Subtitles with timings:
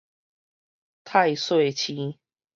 [1.03, 2.17] 太歲星